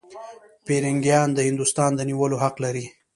پیرنګیان 0.65 1.29
د 1.33 1.39
هندوستان 1.49 1.91
د 1.95 1.99
نیولو 2.09 2.37
حق 2.43 2.55
لري. 2.65 2.85